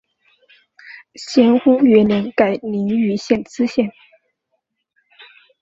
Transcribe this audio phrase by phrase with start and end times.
[1.13, 3.91] 咸丰元年改临榆县知县。